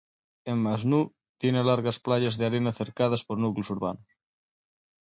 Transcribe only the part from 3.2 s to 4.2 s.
por núcleos urbanos.